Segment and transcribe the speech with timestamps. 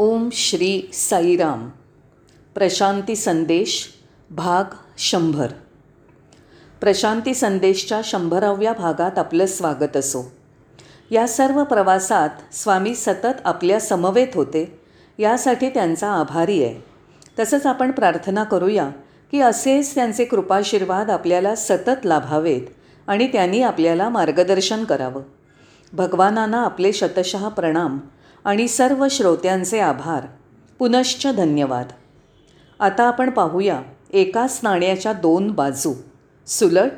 [0.00, 1.68] ओम श्री साईराम.
[2.54, 3.88] प्रशांती संदेश
[4.30, 4.64] भाग
[4.98, 5.46] शंभर.
[6.80, 10.32] प्रशांती संदेशच्या शंभराव्या भागात आपलं स्वागत असो.
[11.10, 14.80] या सर्व प्रवासात स्वामी सतत आपल्या समवेत होते
[15.18, 16.84] यासाठी त्यांचा आभारी आहे.
[17.38, 18.90] तसंच आपण प्रार्थना करूया
[19.30, 22.62] की असेच त्यांचे कृपाशीर्वाद आपल्याला सतत लाभावेत
[23.06, 25.22] आणि त्यांनी आपल्याला मार्गदर्शन करावं.
[25.92, 27.98] भगवानांना आपले शतशः प्रणाम.
[28.44, 30.26] आणि सर्व श्रोत्यांचे आभार.
[30.78, 31.86] पुनश्च धन्यवाद.
[32.80, 33.82] आता आपण पाहूया
[34.12, 35.94] एकाच नाण्याच्या दोन बाजू
[36.46, 36.90] सुलट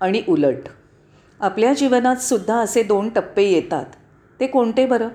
[0.00, 0.68] आणि उलट.
[1.40, 3.86] आपल्या जीवनात सुद्धा असे दोन टप्पे येतात.
[4.40, 5.08] ते कोणते बरं?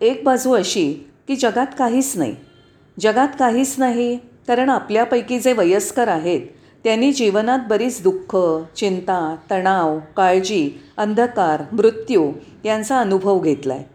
[0.00, 0.92] एक बाजू अशी
[1.28, 2.36] की जगात काहीच नाही.
[3.00, 6.40] जगात काहीच नाही कारण आपल्यापैकी जे वयस्कर आहेत
[6.84, 8.36] त्यांनी जीवनात बरीच दुःख
[8.76, 12.32] चिंता तणाव काळजी अंधकार मृत्यू
[12.64, 13.91] यांचा अनुभव घेतला आहे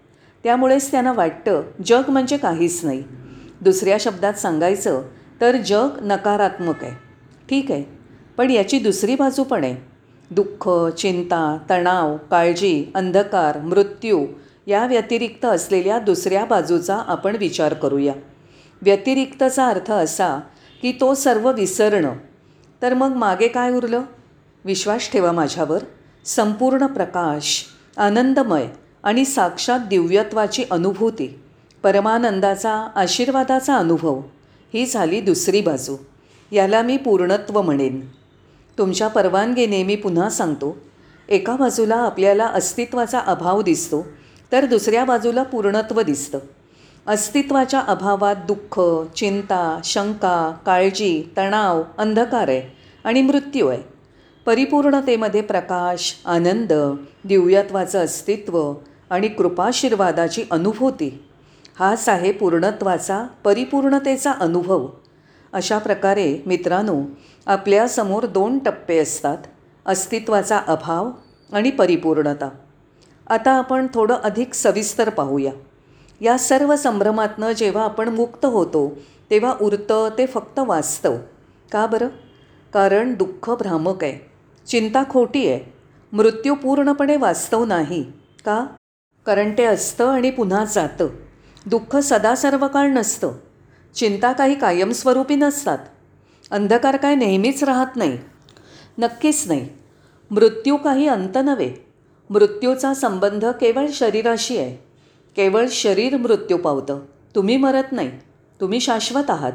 [0.48, 3.04] त्यामुळेच त्यांना वाटतं जग म्हणजे काहीच नाही.
[3.62, 5.02] दुसऱ्या शब्दात सांगायचं
[5.42, 6.92] तर जग नकारात्मक आहे.
[7.50, 7.84] ठीक आहे.
[8.38, 9.75] पण याची दुसरी बाजू पण आहे.
[10.31, 14.25] दुःख चिंता तणाव काळजी अंधकार मृत्यू
[14.68, 18.14] या व्यतिरिक्त असलेल्या दुसऱ्या बाजूचा आपण विचार करूया.
[18.81, 20.40] व्यतिरिक्तचा अर्थ असा
[20.81, 22.14] की तो सर्व विसरणं.
[22.81, 24.02] तर मग मागे काय उरलं?
[24.66, 25.80] विश्वास ठेवा माझ्यावर.
[26.25, 27.66] संपूर्ण प्रकाश
[27.98, 28.68] आनंदमय
[29.03, 31.40] आणि साक्षात दिव्यत्वाची अनुभूती
[31.84, 34.22] परमानंदाचा आशीर्वादाचा अनुभव
[34.73, 35.95] ही झाली दुसरी बाजू.
[36.52, 38.02] याला मी पूर्णत्व म्हणेन.
[38.78, 40.78] तुमच्या परवानगीने मी पुन्हा सांगतो
[41.30, 44.06] एका बाजूला आपल्याला अस्तित्वाचा अभाव दिसतो
[44.52, 46.40] तर दुसऱ्या बाजूला पूर्णत्व दिसतं.
[47.08, 48.80] अस्तित्वाच्या अभावात दुःख
[49.16, 53.97] चिंता शंका काळजी तणाव अंधकार आहे आणि मृत्यू आहे.
[54.48, 56.73] परिपूर्णतेमध्ये प्रकाश आनंद
[57.23, 58.73] दिव्यत्वाचं अस्तित्व
[59.09, 61.23] आणि कृपाशीर्वादाची अनुभूती
[61.80, 64.88] हाच आहे पूर्णत्वाचा परिपूर्णतेचा अनुभव.
[65.53, 67.02] अशा प्रकारे मित्रांनो
[67.45, 69.38] आपल्यासमोर दोन टप्पे असतात
[69.86, 71.09] अस्तित्वाचा अभाव
[71.53, 72.50] आणि परिपूर्णता.
[73.29, 75.52] आता आपण थोडं अधिक सविस्तर पाहूया.
[76.22, 78.96] या सर्व संभ्रमातनं जेव्हा आपण मुक्त होतो
[79.31, 81.16] तेव्हा उरतं ते फक्त वास्तव.
[81.72, 82.08] का बरं?
[82.74, 84.37] कारण दुःख भ्रामक आहे.
[84.67, 85.73] चिंता खोटी आहे.
[86.13, 88.03] मृत्यू पूर्णपणे वास्तव नाही.
[88.45, 88.66] का?
[89.25, 91.07] कारण ते असतं आणि पुन्हा जातं.
[91.66, 93.31] दुःख सदा सर्व काळ नसतं.
[93.95, 95.78] चिंता काही कायमस्वरूपी नसतात.
[96.51, 98.17] अंधकार काय नेहमीच राहत नाही.
[98.97, 99.69] नक्कीच नाही.
[100.31, 101.73] मृत्यू काही अंत नव्हे.
[102.29, 104.75] मृत्यूचा संबंध केवळ शरीराशी आहे.
[105.35, 106.99] केवळ शरीर मृत्यू पावतं.
[107.35, 108.11] तुम्ही मरत नाही.
[108.61, 109.53] तुम्ही शाश्वत आहात.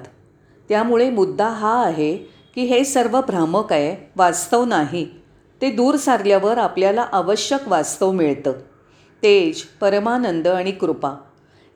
[0.69, 5.09] त्यामुळे मुद्दा हा आहे की हे सर्व भ्रामक आहे वास्तव नाही.
[5.61, 8.53] ते दूर सारल्यावर आपल्याला आवश्यक वास्तव मिळतं.
[9.23, 11.11] तेज परमानंद आणि कृपा.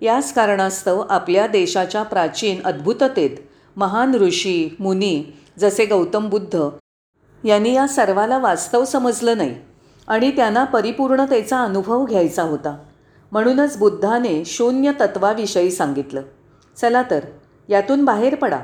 [0.00, 3.30] याच कारणास्तव आपल्या देशाच्या प्राचीन अद्भुततेत
[3.76, 5.24] महान ऋषी मुनी
[5.58, 6.68] जसे गौतम बुद्ध
[7.44, 9.54] यांनी या सर्वाला वास्तव समजलं नाही
[10.08, 12.78] आणि त्यांना परिपूर्णतेचा अनुभव घ्यायचा होता.
[13.32, 16.22] म्हणूनच बुद्धाने शून्य तत्वाविषयी सांगितलं.
[16.76, 17.20] चला तर
[17.68, 18.58] यातून बाहेर पडा.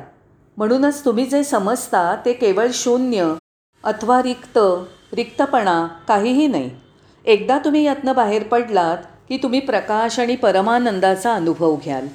[0.57, 3.35] म्हणूनच तुम्ही जे समजता ते केवळ शून्य
[3.85, 4.59] अथवा रिक्त
[5.13, 6.71] रिक्तपणा काहीही नाही.
[7.25, 8.99] एकदा तुम्ही यातनं बाहेर पडलात
[9.29, 12.07] की तुम्ही प्रकाश आणि परमानंदाचा अनुभव घ्याल.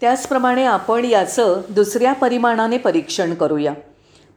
[0.00, 3.74] त्याचप्रमाणे आपण याचं दुसऱ्या परिमाणाने परीक्षण करूया.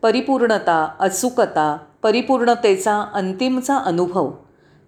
[0.02, 4.32] परिपूर्णता अचूकता परिपूर्णतेचा अंतिमचा अनुभव.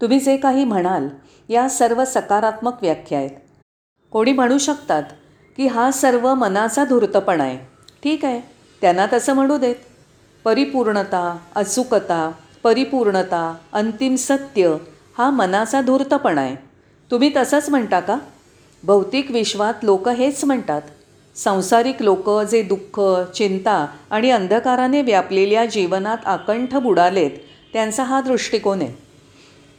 [0.02, 1.08] तुम्ही जे काही म्हणाल
[1.50, 3.30] या सर्व सकारात्मक व्याख्या आहेत.
[4.12, 5.03] कोणी म्हणू शकतात
[5.58, 7.72] की हा सर्व मनाचा धूर्तपणा आहे.
[8.03, 8.40] ठीक आहे
[8.81, 9.75] त्यांना तसं म्हणू देत.
[10.46, 12.31] परिपूर्णता अचूकता
[12.64, 14.75] परिपूर्णता अंतिम सत्य
[15.18, 16.56] हा मनाचा धूर्तपणा आहे.
[17.12, 18.18] तुम्ही तसंच म्हणता का?
[18.84, 20.81] भौतिक विश्वात लोक हेच म्हणतात.
[21.36, 23.00] सांसारिक लोक जे दुःख
[23.36, 27.31] चिंता आणि अंधकाराने व्यापलेल्या जीवनात आकंठ बुडालेत
[27.74, 28.91] त्यांचा हा दृष्टिकोन आहे.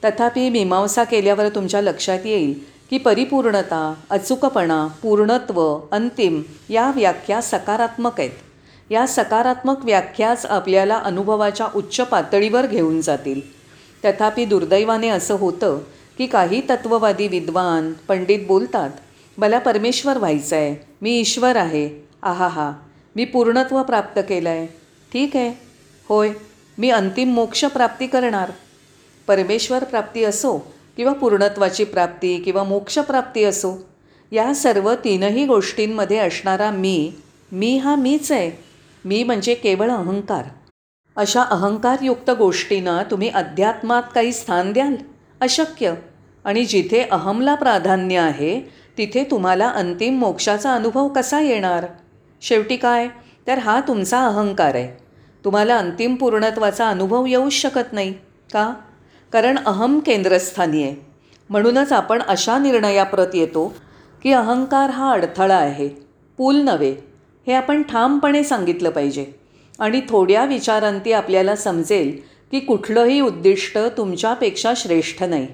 [0.05, 8.31] तथापि मीमांसा केल्यावर तुमच्या लक्षात येईल की परिपूर्णता अचूकपणा पूर्णत्व अंतिम या व्याख्या सकारात्मक आहेत.
[8.91, 13.41] या सकारात्मक व्याख्याच आपल्याला अनुभवाच्या उच्च पातळीवर घेऊन जातील.
[14.05, 15.79] तथापि दुर्दैवाने असं होतं
[16.19, 18.91] की काही तत्ववादी विद्वान पंडित बोलतात
[19.38, 22.73] मला परमेश्वर व्हायचं आहे मी ईश्वर आहे आहा हा
[23.17, 24.67] मी पूर्णत्व प्राप्त केलं आहे
[25.12, 25.53] ठीक आहे.
[26.09, 26.31] होय
[26.79, 28.50] मी अंतिम मोक्ष प्राप्ती करणार.
[29.26, 33.88] परमेश्वर प्राप्ती असो किंवा पूर्णत्वाची प्राप्ती किंवा मोक्षप्राप्ती असो
[34.32, 37.12] या सर्व तीनही गोष्टींमध्ये असणारा मी
[37.52, 38.50] मी हा मीच आहे.
[39.05, 40.44] मी म्हणजे केवळ अहंकार.
[41.17, 44.94] अशा अहंकारयुक्त गोष्टींना तुम्ही अध्यात्मात काही स्थान द्याल?
[45.41, 45.94] अशक्य.
[46.44, 48.61] आणि जिथे अहमला प्राधान्य आहे
[48.99, 51.87] तिथे तुम्हाला अंतिम मोक्षाचा अनुभव कसा येणार?
[52.43, 53.08] शेवटी काय?
[53.47, 55.05] तर हा तुमचा अहंकार आहे.
[55.44, 58.12] तुम्हाला अंतिम पूर्णत्वाचा अनुभव येऊच शकत नाही.
[58.52, 58.75] का?
[59.35, 61.07] कारण अहम केंद्रस्थानी आहे.
[61.51, 63.75] म्हणूनच आपण अशा निर्णयाप्रत येतो
[64.23, 65.89] की अहंकार हा अडथळा आहे
[66.39, 66.95] पूल नव्हे
[67.47, 69.27] हे आपण ठामपणे सांगितलं पाहिजे.
[69.79, 72.21] आणि थोड्या विचारांती आपल्याला समजेल
[72.51, 75.47] की कुठलंही उद्दिष्ट तुमच्यापेक्षा श्रेष्ठ नाही.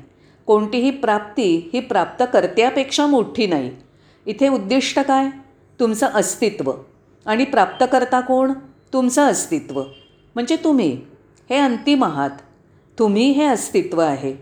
[0.47, 3.71] कोणतीही प्राप्ती ही प्राप्तकर्त्यापेक्षा मोठी नाही.
[4.27, 5.27] इथे उद्दिष्ट काय?
[5.81, 6.73] तुमचं अस्तित्व.
[7.27, 8.53] आणि प्राप्तकर्ता कोण?
[8.93, 9.83] तुमचं अस्तित्व.
[10.35, 11.01] म्हणजे तुम्ही.
[11.51, 12.31] हे अंतिम आहात.
[13.01, 14.35] तुम्ही हे अस्तित्व आहे.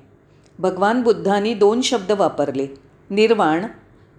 [0.58, 2.66] भगवान बुद्धांनी दोन शब्द वापरले.
[3.10, 3.64] निर्वाण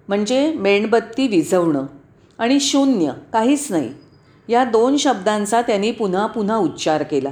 [0.07, 1.85] म्हणजे मेणबत्ती विझवणं
[2.37, 3.89] आणि शून्य काहीच नाही.
[4.49, 7.29] या दोन शब्दांचा त्यांनी पुन्हा पुन्हा उच्चार केला.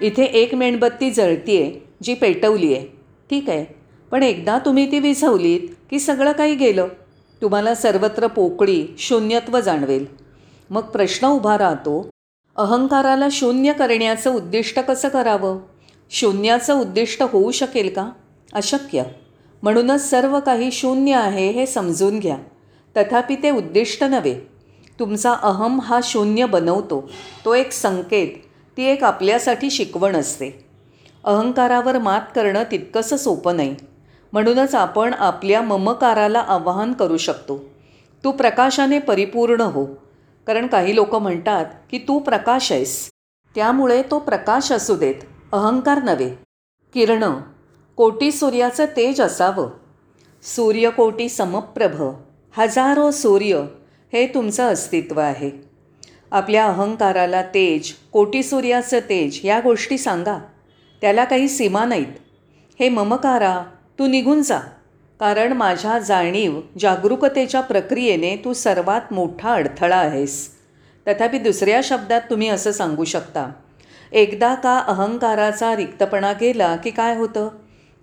[0.00, 2.86] इथे एक मेणबत्ती जळती आहे जी पेटवली आहे
[3.30, 3.64] ठीक आहे.
[4.10, 5.60] पण एकदा तुम्ही ती विझवलीत
[5.90, 6.88] की सगळं काही गेलं?
[7.42, 10.06] तुम्हाला सर्वत्र पोकळी शून्यत्व जाणवेल.
[10.70, 12.08] मग प्रश्न उभा राहतो
[12.56, 15.58] अहंकाराला शून्य करण्याचं उद्दिष्ट कसं करावं?
[16.10, 18.10] शून्याचं उद्दिष्ट होऊ शकेल का?
[18.52, 19.02] अशक्य.
[19.62, 22.36] म्हणूनच सर्व काही शून्य आहे हे समजून घ्या.
[22.96, 24.34] तथापि ते उद्दिष्ट नव्हे.
[25.00, 27.10] तुमचा अहम हा शून्य बनवतो.
[27.44, 28.28] तो एक संकेत.
[28.76, 30.66] ती एक आपल्यासाठी शिकवण असते.
[31.24, 33.76] अहंकारावर मात करणं तितकंसं सोपं नाही.
[34.32, 37.64] म्हणूनच आपण आपल्या ममकाराला आवाहन करू शकतो.
[38.24, 39.84] तू प्रकाशाने परिपूर्ण हो.
[40.46, 43.10] कारण काही लोक म्हणतात की तू प्रकाश आहेस.
[43.54, 45.14] त्यामुळे तो प्रकाश असू देत.
[45.54, 46.28] अहंकार नव्हे.
[46.94, 47.40] किरणं
[47.96, 49.70] कोटी सूर्याचं तेज असावं.
[50.42, 52.14] सूर्यकोटी समप्रभ
[52.58, 53.66] हजारो सूर्य
[54.12, 55.50] हे तुमचं अस्तित्व आहे.
[56.30, 60.38] आपल्या अहंकाराला तेज कोटी सूर्याचं तेज या गोष्टी सांगा.
[61.00, 62.12] त्याला काही सीमा नाहीत.
[62.80, 63.62] हे ममकारा
[63.98, 64.58] तू निघून जा.
[65.20, 70.50] कारण माझ्या जाणीव जागरूकतेच्या प्रक्रियेने तू सर्वात मोठा अडथळा आहेस.
[71.08, 73.52] तथापि दुसऱ्या शब्दात तुम्ही असं सांगू शकता.
[74.14, 77.48] एकदा का अहंकाराचा रिक्तपणा गेला की काय होतं?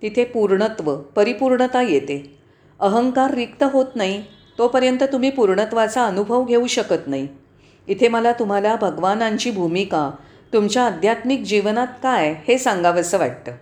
[0.02, 2.38] तिथे पूर्णत्व परिपूर्णता येते.
[2.80, 4.22] अहंकार रिक्त होत नाही
[4.58, 7.28] तोपर्यंत तुम्ही पूर्णत्वाचा अनुभव घेऊ शकत नाही.
[7.88, 10.10] इथे मला तुम्हाला भगवानांची भूमिका
[10.52, 13.52] तुमच्या आध्यात्मिक जीवनात काय हे सांगावंसं वाटतं.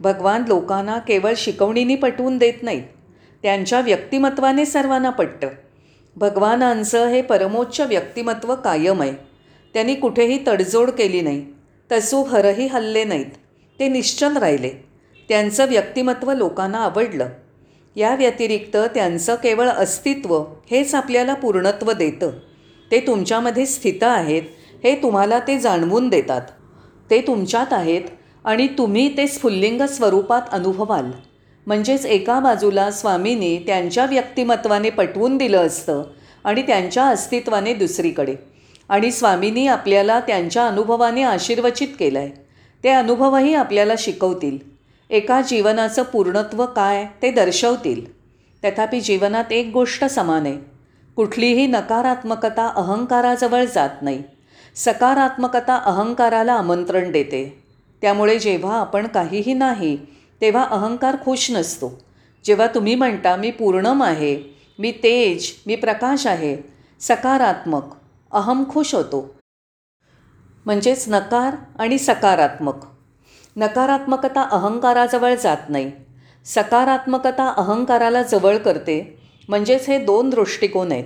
[0.00, 2.82] भगवान लोकांना केवळ शिकवणीने पटवून देत नाहीत
[3.42, 5.48] त्यांच्या व्यक्तिमत्वाने सर्वांना पटतं.
[6.16, 9.12] भगवानांचं हे परमोच्च व्यक्तिमत्व कायम आहे.
[9.74, 11.59] त्यांनी कुठेही तडजोड केली नाही.
[11.92, 13.26] तसू हरही हल्ले नाहीत.
[13.80, 14.70] ते निश्चल राहिले.
[15.28, 17.28] त्यांचं व्यक्तिमत्व लोकांना आवडलं.
[17.96, 22.30] या व्यतिरिक्त त्यांचं केवळ अस्तित्व हेच आपल्याला पूर्णत्व देतं.
[22.90, 24.42] ते तुमच्यामध्ये स्थित आहेत
[24.84, 26.40] हे तुम्हाला ते जाणवून देतात.
[27.10, 28.02] ते तुमच्यात आहेत
[28.44, 31.10] आणि तुम्ही ते स्फुल्लिंग स्वरूपात अनुभवाल.
[31.66, 36.02] म्हणजेच एका बाजूला स्वामींनी त्यांच्या व्यक्तिमत्वाने पटवून दिलं असतं
[36.44, 38.49] आणि त्यांच्या अस्तित्वाने दुसरीकडे.
[38.90, 42.30] आणि स्वामींनी आपल्याला त्यांच्या अनुभवाने आशीर्वचित केलं आहे
[42.84, 44.58] ते अनुभवही आपल्याला शिकवतील.
[45.10, 48.04] एका जीवनाचं पूर्णत्व काय ते दर्शवतील.
[48.64, 50.56] तथापि जीवनात एक गोष्ट समान आहे.
[51.16, 54.22] कुठलीही नकारात्मकता अहंकाराजवळ जात नाही.
[54.76, 57.62] सकारात्मकता अहंकाराला आमंत्रण देते.
[58.02, 59.96] त्यामुळे जेव्हा आपण काहीही नाही
[60.40, 62.00] तेव्हा अहंकार खुश नसतो.
[62.44, 66.56] जेव्हा तुम्ही म्हणता मी पूर्णम आहे मी तेज मी प्रकाश आहे
[67.00, 67.82] सकारात्मक
[68.32, 69.34] अहम खुश होतो.
[70.66, 72.74] म्हणजेच नकार आणि सकारात्मक.
[73.56, 75.92] नकारात्मकता अहंकाराजवळ जात नाही.
[76.44, 79.18] सकारात्मकता अहंकाराला जवळ करते
[79.48, 81.04] म्हणजेच हे दोन दृष्टिकोन आहेत.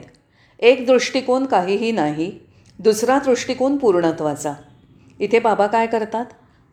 [0.59, 2.38] एक दृष्टिकोन काहीही नाही
[2.78, 4.52] दुसरा दृष्टिकोन पूर्णत्वाचा.
[5.21, 6.26] इथे बाबा काय करतात?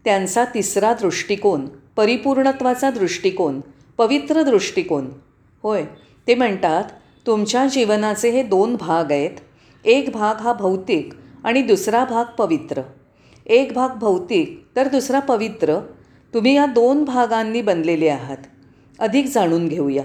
[0.06, 1.66] त्यांचा तिसरा दृष्टिकोन
[1.96, 3.62] परिपूर्णत्वाचा दृष्टिकोन
[3.98, 5.10] पवित्र दृष्टिकोन.
[5.64, 5.86] होय
[6.28, 6.84] ते म्हणतात
[7.28, 9.32] तुमच्या जीवनाचे हे दोन भाग आहेत
[9.86, 12.82] एक भाग हा भौतिक आणि दुसरा भाग पवित्र.
[13.46, 15.80] एक भाग भौतिक तर दुसरा पवित्र.
[16.34, 18.38] तुम्ही या दोन भागांनी बनलेले आहात.
[19.00, 20.04] अधिक जाणून घेऊया.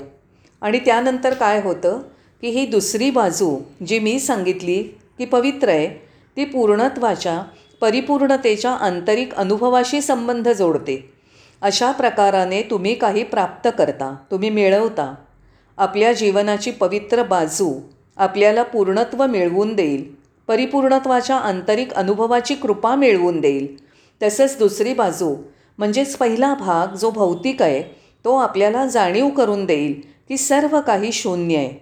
[0.61, 1.99] आणि त्यानंतर काय होतं?
[2.41, 4.83] की ही दुसरी बाजू जी मी सांगितली
[5.19, 5.89] की पवित्र आहे
[6.37, 7.43] ती पूर्णत्वाच्या
[7.81, 11.13] परिपूर्णतेच्या आंतरिक अनुभवाशी संबंध जोडते.
[11.63, 15.15] अशा प्रकाराने तुम्ही काही प्राप्त करता तुम्ही मिळवता.
[15.77, 17.81] आपल्या जीवनाची पवित्र बाजू
[18.17, 20.05] आपल्याला पूर्णत्व मिळवून देईल.
[20.49, 23.67] परिपूर्णत्वाच्या आंतरिक अनुभवाची कृपा मिळवून देईल.
[24.21, 25.35] तसंच दुसरी बाजू
[25.79, 27.83] म्हणजेच पहिला भाग जो भौतिक आहे
[28.25, 31.75] तो आपल्याला जाणीव करून देईल की सर्व काही शून्य आहे.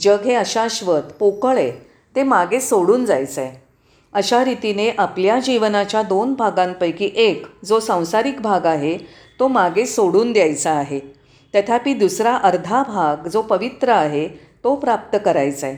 [0.00, 1.70] जग हे अशाश्वत पोकळ आहे
[2.16, 3.64] ते मागे सोडून जायचं आहे
[4.12, 8.96] अशा रीतीने आपल्या जीवनाच्या दोन भागांपैकी एक जो सांसारिक भाग आहे
[9.40, 11.00] तो मागे सोडून द्यायचा आहे.
[11.54, 14.28] तथापि दुसरा अर्धा भाग जो पवित्र आहे
[14.66, 15.76] तो प्राप्त करायचा आहे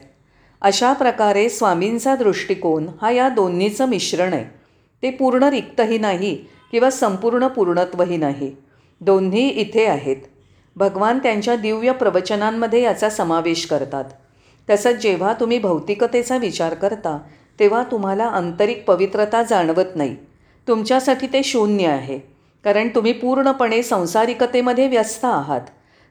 [0.61, 4.45] अशा प्रकारे स्वामींचा दृष्टिकोन हा या दोन्हीचं मिश्रण आहे.
[5.03, 6.35] ते पूर्ण रिक्तही नाही
[6.71, 8.57] किंवा संपूर्ण पूर्णत्वही नाही.
[9.01, 10.17] दोन्ही इथे आहेत.
[10.77, 14.05] भगवान त्यांच्या दिव्य प्रवचनांमध्ये याचा समावेश करतात.
[14.71, 17.19] तसंच जेव्हा तुम्ही भौतिकतेचा विचार करता
[17.61, 20.17] तेव्हा तुम्हाला आंतरिक पवित्रता जाणवत नाही.
[20.69, 22.19] तुमच्यासाठी ते शून्य आहे.
[22.65, 25.61] कारण तुम्ही पूर्णपणे संसारिकतेमध्ये व्यस्त आहात.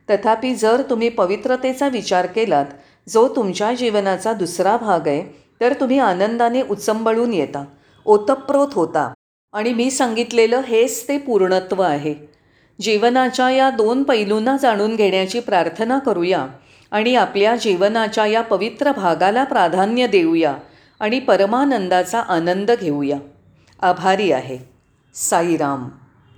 [0.09, 2.65] तथापि जर तुम्ही पवित्रतेचा विचार केलात
[3.09, 5.23] जो तुमच्या जीवनाचा दुसरा भाग आहे
[5.61, 7.65] तर तुम्ही आनंदाने उचंबळून येता
[8.05, 9.13] ओतप्रोत होता.
[9.53, 12.15] आणि मी सांगितलेलं हेच ते पूर्णत्व आहे.
[12.81, 16.47] जीवनाच्या या दोन पैलूंना जाणून घेण्याची प्रार्थना करूया
[16.91, 20.55] आणि आपल्या जीवनाच्या या पवित्र भागाला प्राधान्य देऊया
[20.99, 23.17] आणि परमानंदाचा आनंद घेऊया.
[23.81, 24.57] आभारी आहे.
[25.13, 25.89] साईराम.